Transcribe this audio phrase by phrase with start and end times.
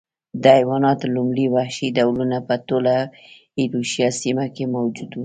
[0.41, 2.93] د حیواناتو لومړي وحشي ډولونه په ټوله
[3.59, 5.19] ایرویشیا سیمه کې موجود و